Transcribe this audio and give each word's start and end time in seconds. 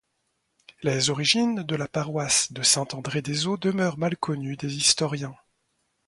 Les 0.81 1.11
origines 1.11 1.61
de 1.61 1.75
la 1.75 1.87
paroisse 1.87 2.51
de 2.53 2.63
Saint-André-des-Eaux 2.63 3.57
demeurent 3.57 3.99
mal 3.99 4.17
connues 4.17 4.57
des 4.57 4.73
historiens. 4.77 5.35